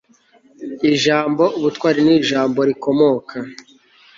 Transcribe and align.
ijambo 0.91 1.43
ubutwari 1.57 1.99
ni 2.05 2.13
ijambo 2.19 2.59
rikomoka 2.69 3.35